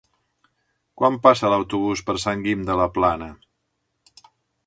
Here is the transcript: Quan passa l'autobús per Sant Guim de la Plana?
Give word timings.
Quan 1.01 1.19
passa 1.25 1.51
l'autobús 1.53 2.01
per 2.09 2.15
Sant 2.25 2.41
Guim 2.47 2.65
de 2.71 2.77
la 2.81 2.87
Plana? 2.95 3.27